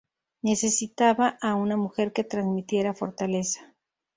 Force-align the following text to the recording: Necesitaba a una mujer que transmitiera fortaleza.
Necesitaba 0.41 1.37
a 1.43 1.53
una 1.53 1.77
mujer 1.77 2.11
que 2.11 2.23
transmitiera 2.23 2.95
fortaleza. 2.95 3.71